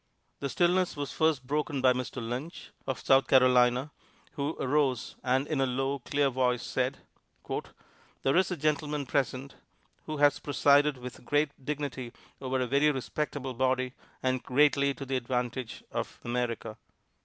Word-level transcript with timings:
The 0.39 0.49
stillness 0.49 0.97
was 0.97 1.11
first 1.13 1.45
broken 1.45 1.79
by 1.79 1.93
Mr. 1.93 2.27
Lynch, 2.27 2.71
of 2.87 2.99
South 2.99 3.27
Carolina, 3.27 3.91
who 4.31 4.57
arose 4.59 5.15
and 5.23 5.45
in 5.45 5.61
a 5.61 5.67
low, 5.67 5.99
clear 5.99 6.31
voice 6.31 6.63
said: 6.63 6.97
"There 8.23 8.35
is 8.35 8.49
a 8.49 8.57
gentleman 8.57 9.05
present 9.05 9.57
who 10.07 10.17
has 10.17 10.39
presided 10.39 10.97
with 10.97 11.23
great 11.23 11.51
dignity 11.63 12.13
over 12.41 12.59
a 12.59 12.65
very 12.65 12.89
respectable 12.89 13.53
body 13.53 13.93
and 14.23 14.41
greatly 14.41 14.95
to 14.95 15.05
the 15.05 15.17
advantage 15.17 15.83
of 15.91 16.19
America. 16.23 16.77